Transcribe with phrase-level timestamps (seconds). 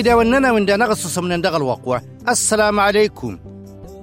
[0.00, 2.00] إيمي داوننا من دا نغصص من دا الوقوع.
[2.28, 3.38] السلام عليكم.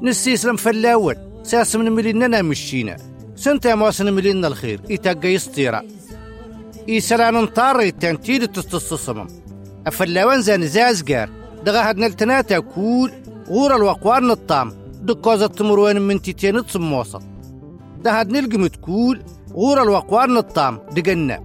[0.01, 2.97] نسيسلم فلاول ساس من مليننا مشينا
[3.35, 4.81] سنتا موسن ملينا الخير.
[4.91, 5.81] إتاقا يسطيرا
[6.89, 9.27] إيسالان انطار التنتيد تستصصمم
[9.87, 11.29] أفلاوان زان زازقار
[11.65, 13.11] دغا هاد نلتناتا كول
[13.49, 14.73] غور الوقوار نطام.
[15.01, 17.19] دكوزة تمروان من تيتين تصموصة
[18.03, 19.21] ده هاد نلقم تكول
[19.53, 20.79] غور الوقوار نطام.
[20.91, 21.43] دقنا.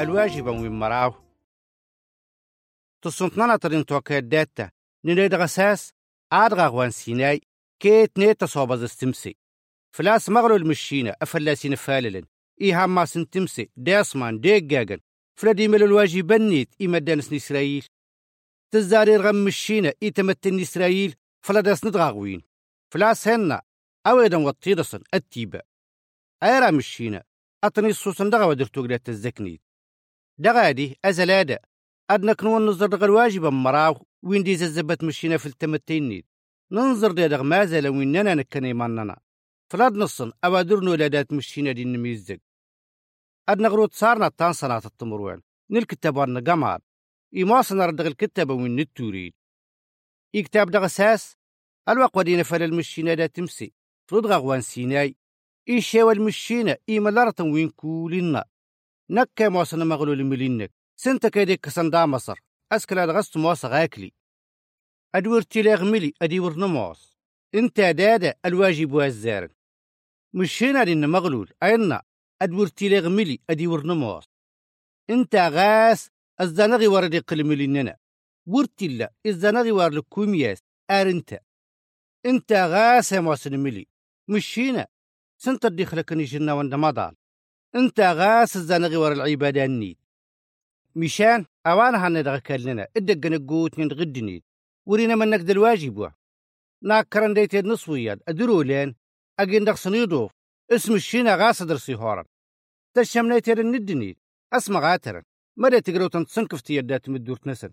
[0.00, 1.14] الواجب وين مراو.
[3.02, 4.70] تصنتنا ترين توكا داتا.
[5.04, 5.92] نريد غساس
[6.32, 7.40] عاد غاغوان سيناي.
[7.80, 9.36] كيت نيتا صوبة استمسي.
[9.96, 12.26] فلاس مغلو المشينا أفلاسين فاللن.
[12.60, 13.70] إيها ما سنتمسي.
[13.76, 15.00] داسمان ديقاقن
[15.36, 17.86] فلادي ملو الواجب نيت إما دانس إسرائيل
[18.70, 22.42] تزاري رغم مشينا إيتمتن إسرائيل فلاداس ندغاغوين
[22.90, 23.62] فلاس هنا.
[24.06, 25.62] أويدا وطيرسن التيبا
[26.42, 27.24] أيرا مشينا
[27.64, 29.69] أطني السوسن دغا ودرتو قلات الزكنيت.
[30.40, 31.58] دغادي أزلادا
[32.10, 36.26] أدنا كنون نظر دغ الواجب مراو وين دي ززبت مشينا في التمتينيت
[36.72, 39.20] ننظر دي دغ مازال ويننا نكني ماننا.
[39.72, 42.38] فلاد نصن أوادر نولادات مشينا دي نميزق
[43.48, 46.80] أدنا غروت صارنا تان صناعة التمروان نلكتب وأنا قمار
[47.36, 49.34] إيماسنا ردغ الكتابة وين نتوريد.
[50.36, 51.36] إكتاب دغ ساس؟
[51.88, 53.72] الوق ودينا فل المشينا دا تمسي.
[54.10, 55.16] فلدغ غوان سيناي.
[55.68, 58.44] إيشا والمشينا إيما لارتا وين كولنا
[59.12, 60.72] نكا موسنا مغلو الملينك.
[60.96, 62.38] سنتا كيديك سندا مصر.
[62.72, 64.12] أسكلا دغست موسى غاكلي.
[65.14, 67.18] أدور تيلاغ ملي أدي ورنموس
[67.54, 69.48] إنت دادا الواجب والزارن
[70.34, 71.52] مشينا دين مغلول.
[71.62, 72.02] أينا؟
[72.42, 74.24] أدور تيلاغ ملي أدي ورنموس
[75.10, 76.10] إنت غاس
[76.40, 77.96] الزنغي وردي قلمليننا
[78.46, 80.58] ورتلا الزنغي ور لكومياس
[80.90, 81.38] أرنتا
[82.26, 83.86] إنت غاس يا موسن ملي.
[84.28, 84.86] مشينا.
[85.38, 87.16] سنت دخلك جنا وند مضال
[87.74, 89.98] انت غاس الزنغي ور العبادة النيت.
[90.96, 92.88] مشان؟ أوانا هندغ كلنا.
[92.96, 94.44] إدق نقوت نغدنيت
[94.86, 96.08] ورينا منك دل واجب وا
[96.82, 98.96] ناكرن ديت نصوياد أدرو لين؟
[99.38, 100.30] أجين دغ صنيدوف
[100.70, 102.24] اسم الشينا غاس درسي هورن.
[102.94, 104.18] تشمنا تير الندنيت
[104.52, 105.22] اسمع غاترن.
[105.56, 107.72] مدى تقرو تنتصنكف تيادات مدور نسن.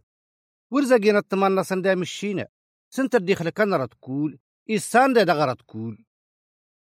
[0.71, 2.47] ورزقين التمنى سندا مشينا
[2.89, 4.39] سنتر ديخل كنرة تقول.
[4.69, 6.05] إسان دا دغرة تقول.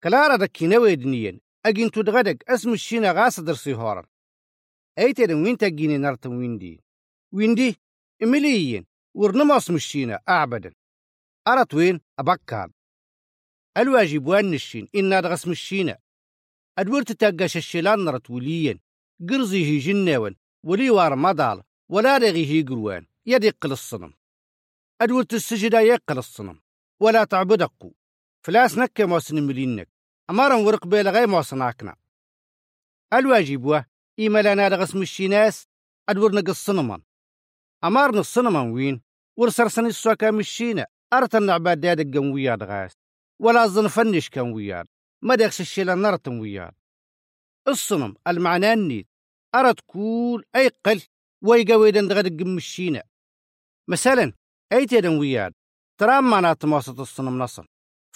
[0.03, 4.03] كلارا دكينا ويدنيا أجين تدغدق أسم الشينا غاس درسي هورن.
[4.99, 6.83] أيتر وين تجيني نرتم ويندي؟
[7.31, 7.75] ويندي
[8.23, 10.73] إمليين ورنماس مشينا أعبدا.
[11.47, 12.71] أرت وين؟ أبكار
[13.77, 15.97] الواجب وأن نشين إنا دغس مشينا
[16.77, 18.79] أدورت تاقاش الشيلان نرت وليا
[19.29, 23.05] قرزي هي جناون ولي وار مدال ولا رغي هي قروان.
[23.25, 24.13] يدق الصنم.
[25.01, 26.61] أدورت السجدة يقل الصنم.
[26.99, 27.93] ولا تعبدقو
[28.45, 29.92] فلاس نكا موسن ملينك
[30.29, 31.95] أمارا ورق بيلا غي موسناكنا.
[33.13, 33.85] الواجب واه
[34.19, 35.67] إيما لنا دغس مشيناس
[36.09, 37.01] أدور نقص صنمان.
[37.83, 39.01] أمارنا الصنمان وين؟
[39.39, 42.93] ورسرسني السوكا مشينا أرتن عباد دادق وياد غاس.
[43.39, 44.87] ولا ظن فنش كان وياد.
[45.21, 46.73] ما داكس الشيلة نرتن وياد.
[47.67, 49.07] الصنم المعنى النيت.
[49.55, 51.01] أرد كول أي قل
[51.41, 53.03] ويقوي دغدق مشينا
[53.89, 54.33] مثلا
[54.73, 55.53] أي تيدن وياد.
[55.99, 57.65] ترام مانا تماسط الصنم نصن.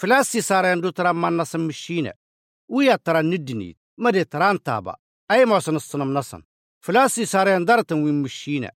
[0.00, 2.14] فلاسي صار يندو ترام مانا نصن مشينا
[2.68, 4.96] ويا ترى ندنيت مدي تران تابا
[5.30, 6.42] أي موسن الصنم نصن
[6.80, 8.72] فلاسي صار يندرتن وين مشينا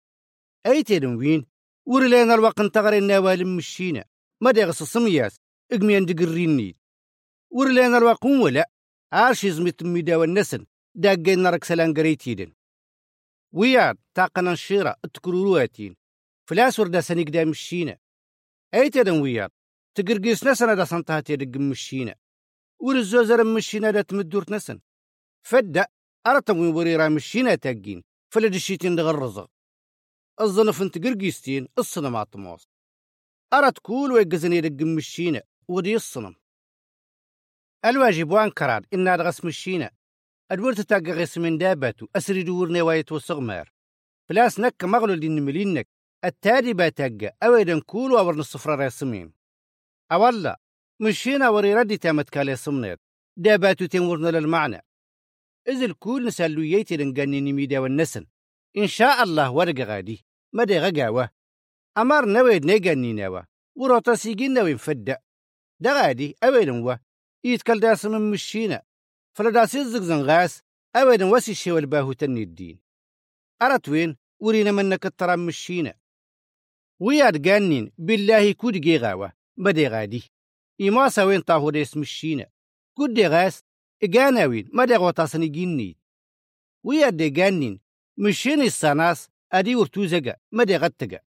[0.67, 1.47] أي تيدن وين
[1.87, 4.05] ورلينا الوقت تغري النوال مشينا
[4.41, 5.37] مدي غص الصمياس
[5.73, 6.77] اقميان دقريني
[7.51, 8.71] ورلينا الوقت ولا
[9.13, 12.53] عارشي زميت ميدا والنسن داقين نرك سلان قريتيدن
[13.53, 15.97] وياد تاقنا الشيرة تكرورواتين
[16.49, 17.99] فلاس وردا سنيق دا مشينا
[18.75, 19.51] أي تيدن وياد
[19.96, 22.16] تقرقيس نسنا دا سنتها تيدق مشينا.
[22.80, 24.80] ورزوزر مشينا دا تمدور نسن.
[25.44, 25.88] فدأ
[26.28, 28.04] أرتم وين وريرا مشينا تاقين.
[28.30, 29.50] فلدشيتين دغ الرزق
[30.42, 32.68] الظنف انت قرقيستين الصنم عطموس.
[33.54, 36.36] أرت كول ويقزني يدق مشينا ودي الصنم.
[37.86, 39.92] الواجب وان كراد إنا دغس مشينا.
[40.52, 43.72] أدورت تاقا غيس من داباتو أسري دور نواية وصغمار.
[44.30, 45.88] فلاس نك مغلو دين ملينك.
[46.26, 49.41] التادي باتاقا أويدن كول وابرن الصفرة ريسمين
[50.12, 50.60] أولا
[51.02, 53.00] مشينا وري ردي تامت كالي صمنيت.
[53.38, 54.82] داباتو تنورنا للمعنى.
[55.68, 58.28] إذ الكل نسالو ييتي لنقاني نميدا والنسن
[58.78, 60.26] إن شاء الله ورق غادي.
[60.54, 61.30] مدى غقاوة.
[61.98, 63.42] أمار نويد نيقاني نوا
[63.76, 65.18] وروتا سيقين نوين فدا
[65.80, 66.96] دا غادي أويدن وا
[67.44, 68.82] يتكال داس من مشينا.
[69.38, 70.62] فلداس يزقزن غاس
[70.96, 72.80] أويدن واسي الشيو الباهو تني الدين.
[73.62, 75.94] أرت وين؟ ورينا منك الترام مشينا.
[77.00, 80.24] وياد قانين بالله كود غاوة بدي غادي
[80.82, 82.50] إما سوين طاهو ديس مشينا
[82.96, 83.64] قد غاس
[84.04, 85.98] إجاناوين ما دي غوطاسني جيني
[86.84, 87.80] ويا دي جانين
[88.18, 91.20] مشين الساناس أدي ورتوزقا ما دي غتقا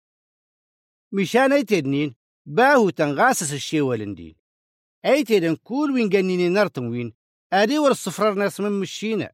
[1.11, 2.15] مشان ايتدنين
[2.45, 4.35] باهو تنغاسس الشي والندين
[5.05, 7.13] ايتدن كول وين جنيني نرتم وين
[7.53, 9.31] أدي ور الصفرار ناس من مشينا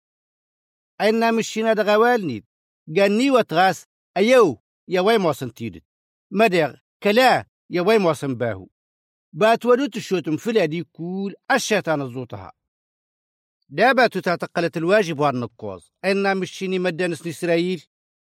[1.02, 2.46] أين مشينا دغوالني
[2.88, 3.86] جني وتغاس
[4.18, 5.84] أيو يا وي موسن تيدت
[6.32, 8.68] مدغ كلا يا وي موسن باهو
[9.34, 12.52] بات ودوت الشوتم في الأدي كول الشيطان الزوتها
[13.70, 17.86] دابا تعتقلت الواجب وان النقوز أين مشيني مدانس إسرائيل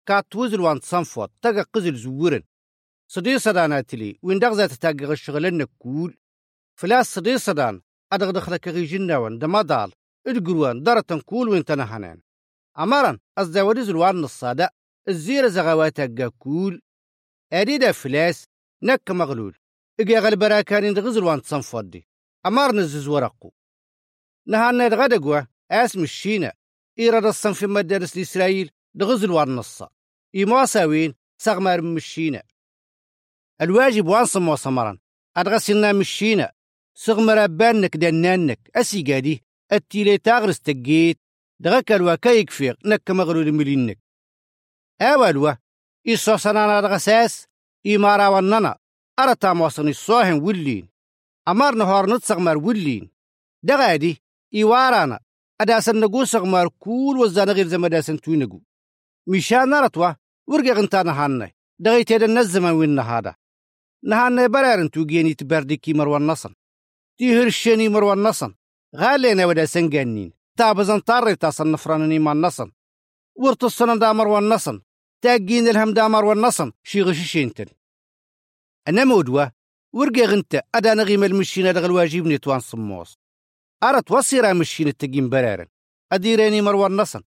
[0.07, 1.31] كات وزل وان تصنفوت.
[1.43, 2.43] تقا قزل زورن.
[3.09, 6.19] صدي صدانا تلي وين دغزة تتاقغ الشغل النكول
[6.75, 7.83] فلاس صدي صدان
[8.13, 9.93] أدغ دخلك غي جناوان دمادال
[10.27, 12.21] القروان دارتن كول وين تنهنان
[12.79, 14.71] أمرا أزداودي زلوان الصادة
[15.09, 16.83] الزير زغواتك كول
[17.53, 18.45] أريد فلاس
[18.83, 19.60] نك مغلول.
[20.01, 22.07] إجي غالبرا كان دغزل وان تصنفوت دي
[22.47, 23.51] أمار نزز ورقو.
[24.47, 26.53] نهان غدقوا اسم الشينا
[26.99, 28.71] إيراد الصنف مدارس لإسرائيل.
[28.95, 29.89] دغزل وان نصا
[30.35, 32.43] إيماساوين سغمار مشينا
[33.61, 34.99] الواجب وانصم وصمرا
[35.37, 36.53] أدغسلنا مشينا
[36.95, 38.71] سغمر بانك دنانك.
[38.77, 39.45] أسي قادي.
[39.73, 41.19] التيلي تاغرس تقيت.
[41.61, 43.99] دغك الوا يكفيق نك مغلول ملينك.
[45.01, 45.53] أولوا
[46.09, 47.47] إيصو سنانا أدغساس
[47.87, 48.80] إيمارا وننا.
[49.25, 50.89] أرتا موصن الصوهن ولين.
[51.49, 53.11] أمار نهار نتسغمر ولين.
[53.63, 54.23] دغادي
[54.55, 55.21] إيوارانا.
[55.61, 58.61] أداسن نقو سغمر كول وزانا غير زمداسن توينقو.
[59.27, 60.15] مشان نرتوا
[60.47, 63.35] ورقا غنتانا هاني دغيتي النزمن وين هذا
[64.05, 66.55] نهان برارن توجيني تبردي كي مروان نصن.
[67.19, 68.55] تيهر الشني مروان نصن.
[68.97, 72.73] غالينا ودا سنجانين تابزن طاري تصن نفرانني ما نصن.
[73.37, 74.81] ورتصن دا مروان نصن.
[75.23, 76.73] تاجين الهم دا مروان نصن.
[76.83, 77.67] شي غششينتن
[78.89, 79.47] أنا مودوا
[79.93, 80.61] ورقي غنت.
[80.75, 83.19] أدا نغيم المشينا دغ الواجب نتوان صموس
[83.83, 85.67] أرت وصيرا مشين التقيم برارن.
[86.13, 87.23] أديراني مروان نصن.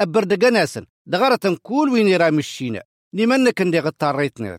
[0.00, 2.82] أبرد قناسن دغرة كول وين را مشينا
[3.12, 4.58] لمنك أندي غطاريتنا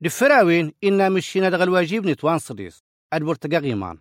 [0.00, 2.82] دفراوين إنا مشينا دغ الواجب نتوان صديس
[3.12, 3.98] أدبرتقا غيمان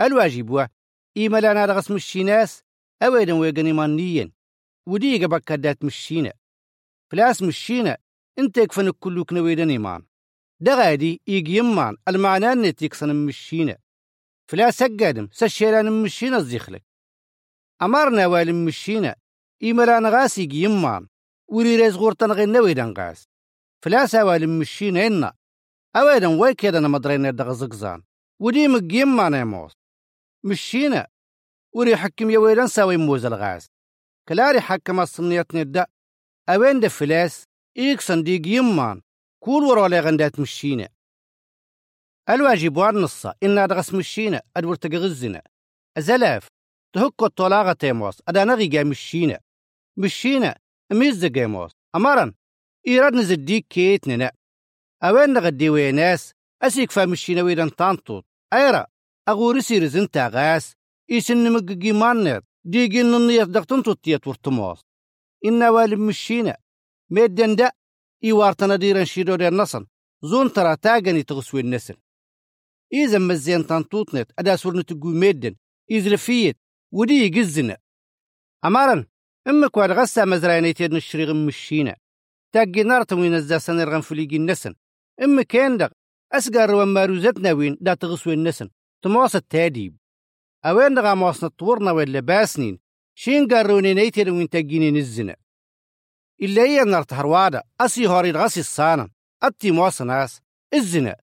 [0.00, 0.68] الواجب هو.
[1.16, 2.62] إيما لانا دغس مشيناس
[3.02, 4.32] أويدا ويغن إيمانيين
[4.86, 6.32] ودي قبك دات مشينا
[7.12, 7.98] فلاس مشينا
[8.38, 10.06] انت يكفن كلو كنويدا إيمان
[10.60, 13.78] دغادي إيجي يمان المعنى أن تيكسن مشينا
[14.50, 16.84] فلاس أقادم سشيران مشينا الزيخلك
[17.82, 19.16] أمرنا والم مشينا
[19.62, 21.08] إيما لانا غاس إيجي يمان
[21.48, 23.24] وري ريز غورتان غير نويدا غاس
[23.84, 25.34] فلاس والم مشينا إنا
[25.96, 28.02] أويدا ويكيدا نمدرين دغ زقزان
[28.40, 29.72] ودي مقيم ما نيموس
[30.44, 31.06] مشينا
[31.74, 33.66] وري حكم يويلان ساوي موز الغاز
[34.28, 35.86] كلاري حكم الصنيات ندا
[36.48, 37.44] أوين دفلاس
[37.76, 39.02] إيكسن ديق يمان
[39.46, 40.88] كول ورولي غندات مشينا.
[42.30, 45.42] الواجب وان نصا إنا دغس مشينا أدور تغزنا
[45.98, 46.48] أزلاف
[46.94, 49.40] تهكو الطلاغة تيموس أدا نغي مشينا.
[49.96, 50.58] مشينا
[50.92, 52.34] ميز جيموس أمرا
[52.86, 54.32] إيراد نزديك كيتنا
[55.02, 58.86] أوين نغدي ويناس أسيك فامشينا ويدان تانتوت أيرا
[59.28, 60.74] أغوري سيرزن تاغاس
[61.10, 62.42] إيسن مققي مانير.
[62.64, 64.80] ديجين ننيت دقتن توتيت ورتموس
[65.44, 66.56] إنا والي مشينا.
[67.10, 67.72] ميدن دا
[68.26, 69.86] إيوارتنا ديران شيرو دير نصن.
[70.22, 71.94] زون ترى تاغني تغسوي النسن
[72.92, 75.54] إذا مزين تانتوتنت أدا سورن تقوي ميدن.
[75.92, 76.56] إزلفيت
[76.92, 77.76] ودي يقزنا.
[78.64, 79.06] أمارن
[79.48, 81.96] إمك واد غسا مزراني تيدن الشريغ مشينا.
[82.52, 84.74] تاقي نارتم وينزا سنرغن فليقي النسن
[85.22, 85.92] إمك كيندق
[86.32, 88.68] أسقر وماروزتنا وين دا تغسوي النسن
[89.02, 89.96] تموس التاديب
[90.64, 92.78] أوين دغا موسنا طورنا ولا باسنين
[93.14, 95.36] شين قاروني نيتر وين تجيني نزنا.
[96.42, 99.08] إلا هي نارت هروادا أسي هوري غسي الصانا
[99.42, 100.40] أتي موس ناس
[100.74, 101.16] الزنا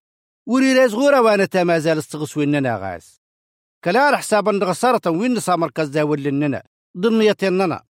[0.46, 3.20] وري راز غورا وأنا تا زال استغس ويننا غاس
[3.84, 6.62] كلا حسابا دغسارة وين نصا مركز داول لننا
[6.96, 7.84] ضمنيتنا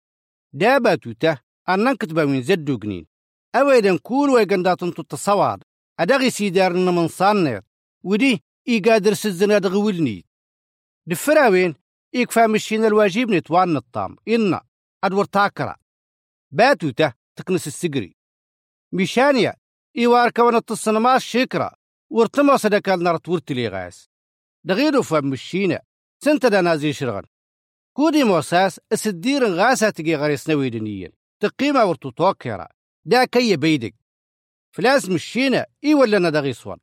[0.53, 1.39] دابا توتا
[1.69, 3.07] أنن كتبا وين زدو جنين
[3.55, 5.63] أويدا كول ويقندات انتو التصواد
[6.01, 7.61] أدغي سيدارنا من صانر
[8.05, 10.25] ودي إي قادر سزنا دغولني
[11.07, 11.75] دفراوين
[12.15, 14.63] إيكفا مشينا الواجب نتوان الطام إنا
[15.05, 15.82] أدور تاكرا.
[16.53, 18.17] باتوتا تكنس السجري
[18.93, 19.55] مشانيا
[19.99, 21.77] إيوار كون التصنما شكرا
[22.11, 24.11] ورتما صدقا نارت ورتلي غاس.
[24.65, 25.83] دغيرو فا مشينا
[26.25, 27.23] سنت دا نازي شرغن.
[27.97, 32.69] كودي موساس السدير غاسا تجي غريس نويدنيا تقيمة ورتو توكرا
[33.05, 33.95] دا كي بيدك.
[34.73, 36.79] فلاس مشينا إي ولا ندغي صوان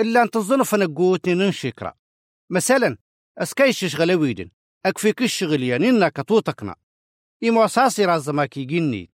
[0.00, 1.94] إلا أن تظن فنقوتني ننشكرا
[2.50, 2.98] مثلا
[3.38, 4.50] أسكايش شغل ويدن.
[4.86, 6.76] أكفيك الشغل يعني كتوتكنا
[7.42, 9.10] إيمو أساسي رازما كي جني.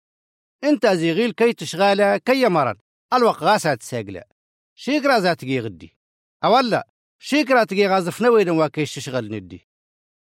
[0.63, 2.75] انت زيغيل كي تشغالا كي مرن
[3.13, 4.27] الوق غاسات ساقلا
[4.75, 5.97] شيك رازات جي غدي.
[6.43, 6.87] أولا
[7.19, 9.67] شكرا تجي غازف نويد واكيش تشغل ندي.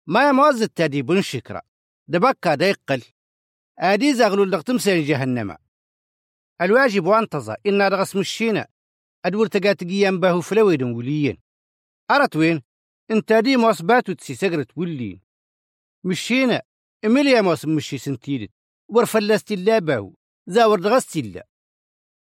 [0.08, 1.62] ما يموز التادي بن شكرا.
[2.08, 3.02] دبكا ديقل.
[3.80, 5.58] آدي زغلو اللغتم سين جهنم.
[6.62, 8.68] الواجب وانتظى إن رغس مشينا
[9.26, 11.38] أدور تقاتقيا باهو فلويد وليين.
[12.12, 12.62] أرت وين
[13.12, 15.22] انت دي موس باتو تسي سقرت ولين
[16.04, 16.62] مشينا
[17.06, 18.50] إميليا موس مشي سنتيرت
[18.90, 20.14] ورفلست الله باهو
[20.48, 21.44] زاور دغست الله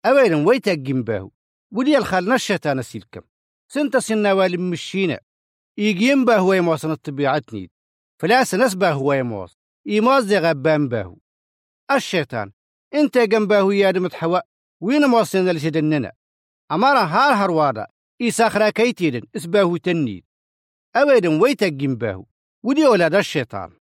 [0.06, 1.32] أويلا ويتا باهو
[1.74, 3.22] ولي الخال نشتا سيلكم.
[3.72, 5.20] سنت سنا والم مشينا
[5.78, 7.72] يجيم باهو يموسن الطبيعتني.
[8.22, 11.18] فلا سنس باهو يموس يموس دي غبان باهو.
[11.92, 12.52] الشيطان
[12.94, 14.48] إنت جنبه يا دمت حواء
[14.82, 16.12] وين موصلنا لشدننا
[16.72, 17.88] أمارا هار هروادا
[18.22, 20.26] إيساخرا كيتيدن اسباهو تنيد.
[20.96, 22.26] أويدن ويتك جنبه
[22.64, 23.79] ودي أولاد الشيطان.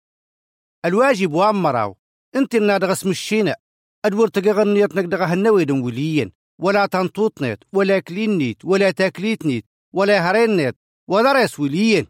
[0.84, 1.96] الواجب وامراو
[2.36, 3.56] انت النادغس مشينا
[4.04, 6.32] أدور تقغنيت نقدغه النويدن وليين.
[6.58, 10.76] ولا تنطوط نيت ولا كلين نيت ولا تاكليت نيت ولا هرين نيت
[11.08, 12.06] ولا ريس وليين.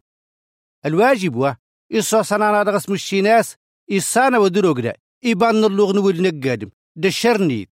[0.86, 1.52] الواجب وا
[1.92, 3.56] إصا سنانا دغس مشيناس
[3.92, 7.70] إصانا ودروغدا إيبان اللغن والنقادم دشرنيت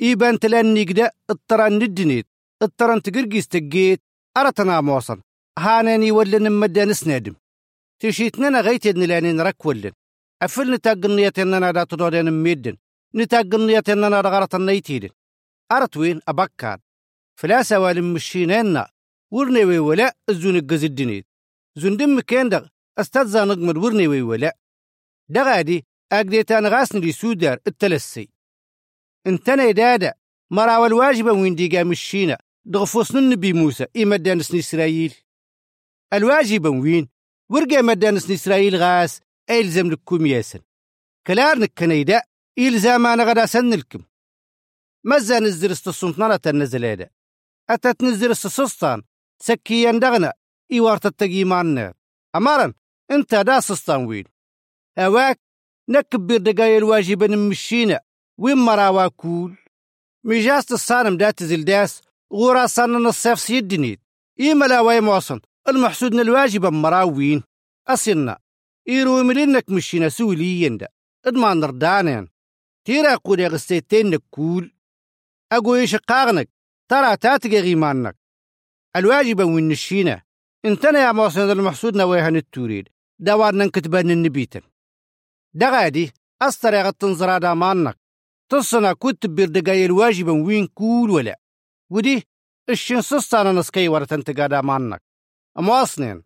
[0.00, 2.26] إيبان تلانيك دا الطران ندنيت
[2.62, 4.00] الطران تقرقيس تقيت
[4.36, 5.20] أرتنا موصل.
[5.58, 7.34] هاناني ولا نمدا نسنادم.
[8.00, 9.92] تشيتنا غيت يدن لاني نرك ولن.
[10.42, 12.76] أفل نتاق النيات إننا دا تدودين ميدن
[13.14, 15.08] نتاق النيات إننا دا غرط النيتيدن
[15.72, 16.78] أرتوين أبكار.
[17.38, 18.90] فلا سوالم مشينينا
[19.30, 21.26] ورني وي ولا الزون القزدنيت
[21.76, 22.66] زون دم كان دغ
[22.98, 24.56] أستاذ نقمر ورني وي ولا.
[25.28, 28.28] دغادي أقديتان غاسن لي سودار التلسي.
[29.26, 30.14] انتنا دادا
[30.50, 32.38] مراوى الواجبة وين ديقا مشينا.
[32.64, 35.14] دغفوسن النبي موسى إيمدان سن إسرائيل
[36.12, 37.08] الواجبة وين؟
[37.50, 39.20] ورقا مدان سن إسرائيل غاس.
[39.50, 40.60] أيلزم لكم ياسن
[41.26, 42.22] كلارنك كنيدا
[42.58, 44.02] إلزام أنا غدا سن لكم
[45.04, 47.10] مزا نزل استصنطنا تنزل هذا
[47.70, 49.02] أتا تنزل استصنطان
[49.42, 50.32] سكيا دغنا
[50.72, 51.94] إيوارت التقيمان
[52.36, 52.74] أمارا
[53.10, 54.24] انت دا سستان وين؟
[54.98, 55.40] أواك
[55.88, 58.00] نكبر دقايا الواجبة نمشينا.
[58.38, 59.56] وين مراوا كول؟
[60.24, 62.02] ميجاست الصارم دات زلداس
[62.32, 64.00] غورا صان الصيف سيدنيت.
[64.40, 65.40] إيما لا واي موصن.
[65.68, 67.42] المحسودنا الواجبة مراوين.
[67.88, 68.38] أصلنا
[68.88, 70.88] إيرو ملينك مشينا سوليين دا
[71.26, 72.28] إدمان نردانين.
[72.84, 74.74] تيرا قولي غستيتين كول
[75.52, 76.50] أقوي شقاغنك
[76.90, 78.16] ترى تاتقي غيمانك.
[78.96, 80.22] الواجبة وين نشينا.
[80.64, 84.60] انتنا يا موصن المحسودنا ويهن التوريد دوارنا نكتبان النبيتن
[85.54, 87.98] دغادي أستر يا تنظر دامانك.
[88.50, 91.40] تصنع كتب بردقاي الواجبا وين كول ولا.
[91.90, 92.22] ودي
[92.68, 95.02] الشين سستان نسكي ورتن تقادا مانك
[95.58, 96.24] أمواصنين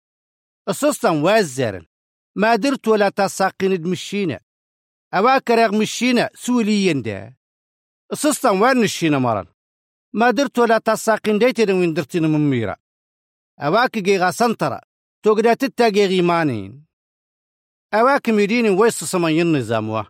[0.69, 1.87] السستان وازرن
[2.37, 4.41] ما درت ولا تساقين دمشينا
[5.15, 7.35] أواكر يغمشينا سوليين دا
[8.13, 9.47] السستان وين نشينا مرن
[10.13, 12.77] ما درت ولا تساقين ديتين وين درتين من ميرا
[13.61, 14.81] أواك جيغا سنترا
[15.23, 16.87] تقدا تتاقي غيمانين.
[17.95, 20.05] أواك ميدين ويس سمين نظام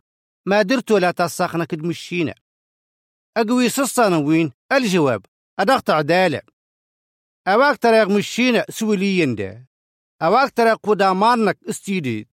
[0.47, 2.35] ما درت ولا تساقنا كدمشينا
[3.37, 5.27] أقوي سستان وين؟ الجواب.
[5.59, 6.41] أدغت عدالة.
[7.49, 9.67] أواك ترى مشينا سوليين دا
[10.23, 12.29] أواك ترى قدامانك استيديد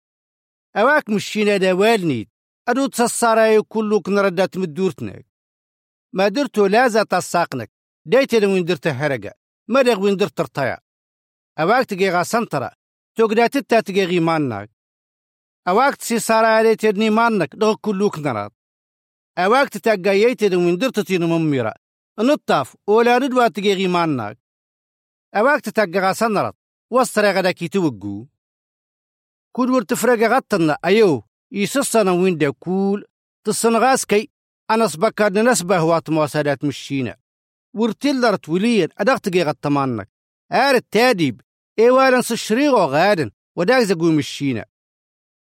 [0.77, 2.29] أواك مشينا دا والنيد
[2.69, 5.27] أدو تصصارا كلك نردات مدورتنك.
[6.13, 7.71] ما درتو لازا تساقنك.
[8.07, 9.33] دايتا وين درت هرقا.
[9.69, 10.79] ما دغ وين درت ترطيع
[11.59, 12.71] أواك تجي غاسنترا
[13.17, 14.71] تقدا تتا تجي غيمانك
[15.69, 18.51] أواك تسي صارا علي تدني مانك دغ كلك نرد
[19.39, 21.75] أواك تتاقايتا وين درت تينو مميرا.
[22.19, 22.77] نطاف.
[22.87, 24.39] ولا ندوى تجي مانك
[25.37, 26.55] أواك تتاقا سنرت
[26.91, 28.27] وصرا غدا كي توقو
[29.53, 33.05] كود ورتفرق غطنا أيو يسسنا وين دا كول
[33.45, 34.31] تصنغاس كي
[34.71, 37.17] أنا سبكاد نسبة وات مواصلات مشينا
[37.75, 40.09] ورتلرت وليا أدغ تجي غطمانك
[40.53, 41.41] آر التاديب
[41.79, 44.65] إيوالا سشريغو غادن وداك زقو مشينا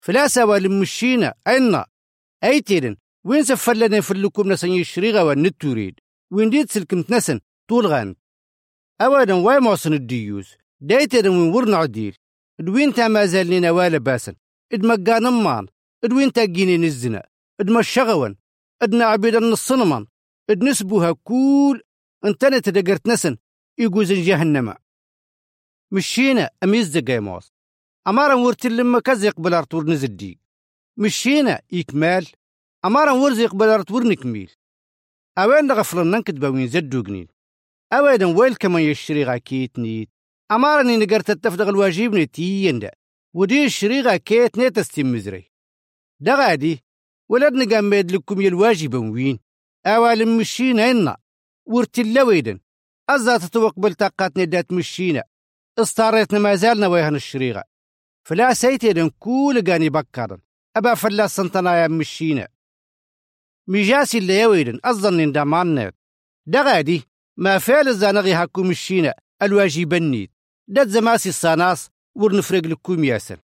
[0.01, 1.83] فلاسا والمشينا أين
[2.43, 5.99] أيتيرن وين سفلنا فلكم نسن يشريغا والنتوريد
[6.31, 7.39] وين ديت سلكم تنسن
[7.69, 8.15] طول غان
[9.01, 12.15] أولا واي موصن الديوز دايتنا وين ورنا عديل
[12.59, 14.35] دوين تا ما زالنا والا باسن
[14.73, 15.67] إد مقان أمان
[16.03, 17.27] اد وين تا جيني نزنا.
[17.61, 18.35] إد مشغون
[18.81, 20.05] إد نعبيد النصنمان
[20.49, 21.81] إد نسبوها كول.
[22.25, 23.37] انتنا تدقرت نسن.
[23.77, 24.75] يقوز جهنم.
[25.91, 27.51] مشينا أميز دقايموس
[28.07, 30.39] أمارا ورتي لما كز يقبل أرتور نزدي
[30.97, 32.27] مشينا إكمال
[32.85, 34.51] أمارا ورز يقبل أرتور نكميل
[35.37, 37.27] أوين غفلن ننكد بوين زدو جنين
[37.93, 40.14] أوين ويل كما يشري غاكيت نيت.
[40.51, 42.89] أمارني نقرت التفدغ الواجب نتيين
[43.33, 45.51] ودي الشري غاكيت نيت استمزري
[46.19, 46.83] دا غادي
[47.29, 49.39] ولدنا قامد لكم الواجب وين.
[49.85, 51.17] أوال مشينا إنا.
[51.65, 52.59] ورتي اللويدن.
[53.09, 55.23] أزا تتوقبل طاقات ندات مشينا.
[55.79, 57.63] استاريتنا ما زالنا ويهن الشريغة.
[58.23, 60.39] فلا سيتي كول قاني بكر
[60.75, 62.47] أبا فلا سنتنا يا مشينا.
[63.67, 64.79] ميجاسي اللي يويدن.
[64.83, 65.95] أظن دامانات
[66.45, 67.03] دغادي
[67.37, 69.13] ما فعل الزانغي هاكو مشينا.
[69.41, 70.34] الواجبنيت
[70.67, 73.39] داد زماسي الصاناس ورنفرق لكم ياسر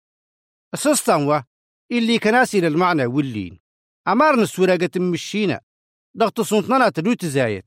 [0.74, 1.44] أسستان
[1.92, 3.60] اللي كناسي للمعنى واللين
[4.08, 5.62] أمارنا السوراقة مشينا
[6.18, 7.64] ضغط صنطنا تدوت زايد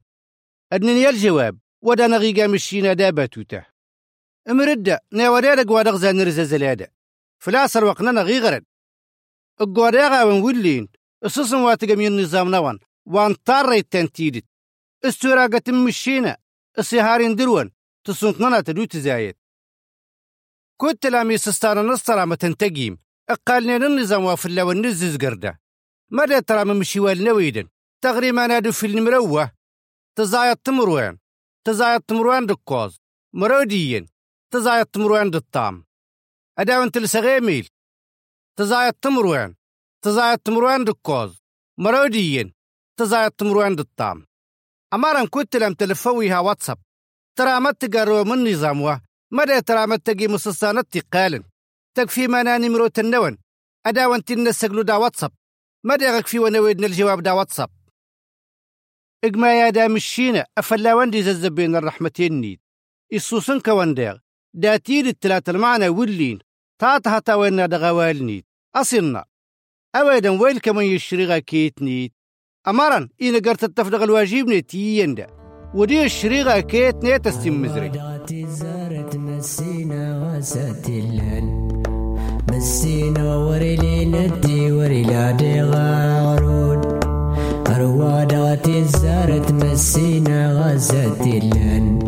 [0.72, 3.64] أدنني الجواب ودا نغيقا مشينا دابا توتا
[4.48, 6.92] امردة ناوريرق وادغزا نرزا زلادة
[7.42, 8.64] فلاسر وقنا نغي غرد
[9.60, 10.88] القواريغا ونولين
[11.52, 14.44] واتقا من النظام نوان وان طاري التنتيدت
[15.04, 16.36] استوراقة مشينا
[16.78, 17.70] السهارين دروان
[18.04, 19.39] تصنطنا تدوت زايد
[20.80, 22.98] كنت لامي سستانا نصطرا ما تنتقيم
[23.30, 25.60] اقالنا النظام وافلا ونزز قرده.
[26.10, 27.68] ماذا ترى من مشيوال نويدن؟
[28.02, 29.52] تغريما نادو في المروة.
[30.16, 31.18] تزايد تمروان
[31.64, 33.00] تزايد تمروان دكوز.
[33.32, 34.08] مروديين.
[34.50, 35.84] تزايد تمروان دالطام
[36.58, 37.68] أداون تلسغيميل
[38.56, 39.54] تزايد تمروان
[40.02, 41.38] تزايد تمروان دكوز.
[41.78, 42.52] مروديين.
[42.96, 44.26] تزايد تمروان دالطام
[44.94, 46.78] أمارا كنت لم تلفويها واتساب.
[47.36, 49.09] ترى ما تقروا من نظامها
[49.66, 51.42] ترى ما تقي مسلسانات تقالن
[51.94, 53.38] تكفي ما نمرو تنون
[53.86, 55.32] أداون تنسقلو دا واتساب.
[55.84, 57.70] مدى في ونويدنا الجواب دا واتساب؟
[59.24, 62.60] إجما يا دا مشينا أفلا وندي ززبين الرحمتين نيد
[63.14, 64.16] إصوصن كوانديغ
[64.54, 66.38] داتير التلاتة المعنى واللين
[66.80, 68.44] تاتها تاوينا دغوال نيد.
[68.74, 69.24] أصلنا.
[69.94, 72.12] أويدا ويل كمان يشريغا كيت نيد.
[72.68, 75.26] أمارا إن قرت التفدغ الواجب نيتيين دا.
[75.74, 77.92] ودي الشريغا كيت نيت استمزري
[78.46, 81.46] زارت مسينا وساتلن
[82.52, 86.80] مسينا وريلي ندي وريلا دي غارون
[87.66, 91.98] أروادات زارت مسينا غزاتلن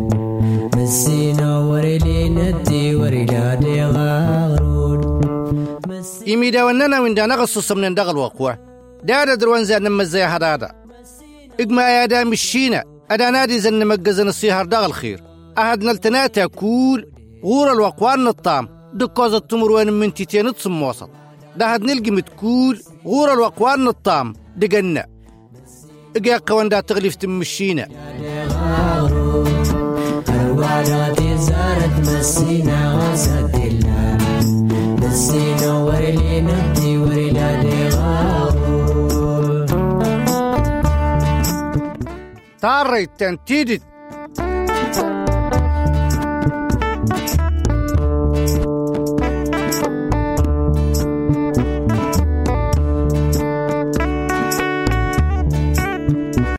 [0.77, 5.01] مسينا وريلي ندي وريلا دي غارون
[6.27, 8.57] إيمي دا وننا من دا نغصص من دغل وقوة.
[9.03, 10.71] دا دروان زاد نما زي هدادا.
[11.59, 15.23] إجما يا مشينا أدا نادي زن مجزن الصيهر دغل خير.
[15.57, 17.12] أهد نلتناتا كول
[17.43, 18.33] غور الوقوان
[18.93, 21.09] دكوز التمر وين من تيتين تصم وسط.
[21.57, 25.05] ده هاد نلقي متكول غور الوقوان الطام دقنا.
[26.15, 27.87] إجا قوان دا تغليف تمشينا
[31.35, 32.93] زارت مسينا
[43.17, 43.81] تنتيدت